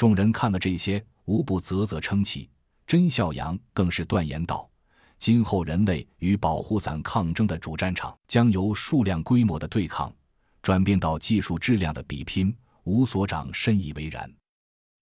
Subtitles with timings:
[0.00, 2.48] 众人看了这些，无不啧啧称奇。
[2.86, 4.66] 甄孝阳更是断言道
[5.20, 10.10] ：“今后人类与保护伞抗争的主战场，将由数量规模的对抗，
[10.62, 12.50] 转变到技术质量的比拼。”
[12.84, 14.32] 吴所长深以为然。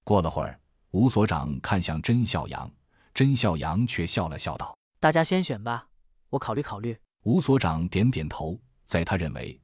[0.03, 0.59] 过了会儿，
[0.91, 2.69] 吴所长看向甄孝阳，
[3.15, 5.87] 甄孝阳却笑了笑道：“大家先选吧，
[6.29, 9.61] 我考虑考虑。”吴所长点点头，在他认为，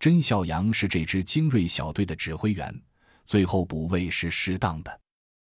[0.00, 2.74] 甄孝阳是这支精锐小队的指挥员，
[3.28, 5.00] 最后补位是适当的，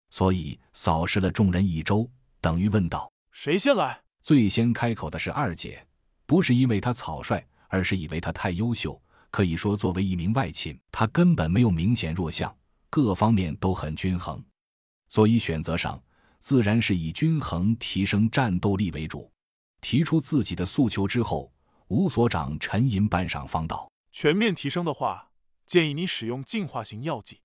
[0.10, 2.06] 所以扫视了众人一周，
[2.42, 5.88] 等于问道：“谁先来？”最先开口的是二姐，
[6.26, 9.02] 不是因为她草率，而是以为她太优秀。
[9.32, 12.54] 可以说，作为一名外勤，她根本没有明显弱项，
[12.90, 14.44] 各方面都很均衡，
[15.08, 16.04] 所以选择上
[16.40, 19.32] 自然是以均衡提升战斗力为主。
[19.80, 21.50] 提出自己的诉求之后，
[21.88, 25.32] 吴所长沉吟半晌，方道：“全面提升的话，
[25.66, 27.40] 建议你使用进化型药剂，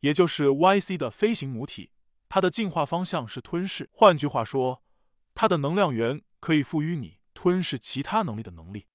[0.00, 1.92] 也就是 YC 的飞行母体，
[2.28, 3.88] 它的进化方向是吞噬。
[3.92, 4.82] 换句话说，
[5.34, 8.86] 它的能量源可以赋予你吞噬其他能力的能力。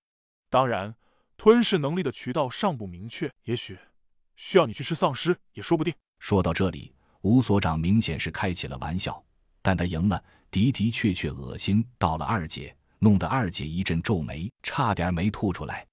[0.50, 0.96] 当然。”
[1.36, 3.78] 吞噬能力的渠道尚不明确，也许
[4.36, 5.94] 需要你去吃丧尸也说不定。
[6.20, 9.22] 说到这里，吴所长明显是开起了玩笑，
[9.62, 15.86] 但他赢了，的的确确恶心到了二姐，弄得二姐一阵皱眉，差点没吐出来。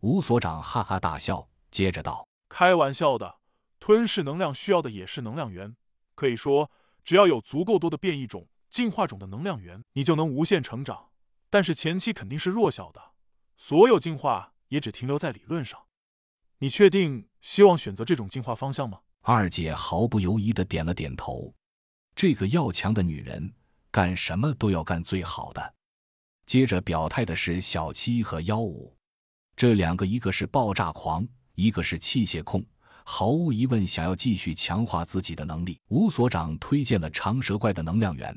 [0.00, 3.38] 吴所长哈哈大笑，接着道：“开玩笑的，
[3.78, 5.76] 吞噬能量需要的也是能量源。
[6.14, 6.70] 可以说，
[7.04, 11.10] 只要有足够多的变异种、进化种的能量源，你就能无限成长。
[11.50, 13.12] 但是前期肯定是弱小的，
[13.56, 15.80] 所有进化。”也只停留在理论上，
[16.58, 18.98] 你确定希望选择这种进化方向吗？
[19.20, 21.54] 二姐毫不犹豫的点了点头。
[22.16, 23.54] 这个要强的女人，
[23.92, 25.74] 干什么都要干最好的。
[26.46, 28.92] 接着表态的是小七和幺五，
[29.54, 32.66] 这两个一个是爆炸狂，一个是器械控，
[33.08, 35.78] 毫无疑问想要继续强化自己的能力。
[35.88, 38.36] 吴所长推荐了长蛇怪的能量源，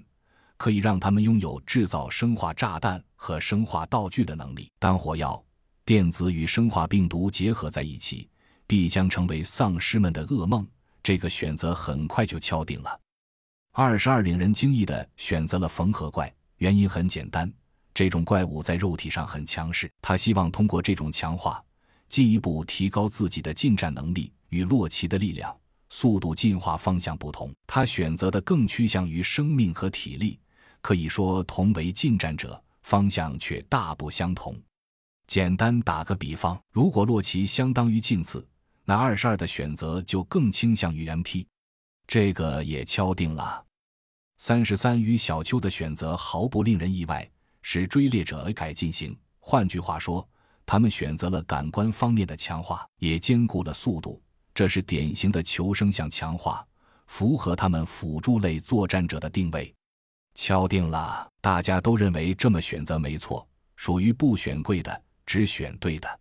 [0.57, 4.71] 可以让他们拥有制造生化炸弹和生化道具的能力。
[4.77, 5.43] 当火药。
[5.85, 8.29] 电子与生化病毒结合在一起，
[8.67, 10.65] 必将成为丧尸们的噩梦。
[11.01, 12.99] 这个选择很快就敲定了。
[13.71, 17.51] 二十二令人惊异的选择了缝合怪，原因很简单：
[17.91, 21.59] 这种怪物在肉体上很强势，他希望通过这种强化，
[22.07, 24.31] 进一步提高自己的近战能力。
[24.49, 25.55] 与洛奇的力量、
[25.89, 30.39] 速度进化方向不同，他选择的更趋向于生命和体力。
[30.81, 34.55] 可以说，同为近战者，方向却大不相同。
[35.27, 38.47] 简单打个比方，如果洛奇相当于近刺，
[38.85, 41.45] 那二十二的选择就更倾向于 MT，
[42.07, 43.63] 这个也敲定了。
[44.37, 47.29] 三十三与小邱的选择毫不令人意外，
[47.61, 49.15] 是追猎者改进型。
[49.37, 50.27] 换句话说，
[50.65, 54.21] 他们选择了感官方面的强化，也兼顾了速度，
[54.59, 56.67] 这是典型的求生向强化，
[57.07, 59.73] 符合他们辅助类作战者的定位。
[60.35, 63.47] 敲定了，大家都认为这么选择没错，
[63.77, 65.01] 属于不选贵的。
[65.25, 66.19] 只选对的。